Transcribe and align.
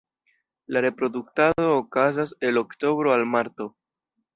La 0.65 0.81
reproduktado 0.85 1.69
okazas 1.75 2.35
el 2.49 2.57
oktobro 2.67 3.13
al 3.19 3.27
marto. 3.33 3.75